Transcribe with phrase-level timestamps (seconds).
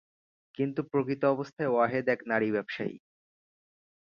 [0.57, 2.95] কিন্তু প্রকৃত অবস্থায় ওয়াহেদ এক নারী-ব্যবসায়ী।